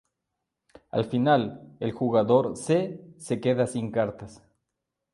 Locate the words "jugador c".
1.91-2.99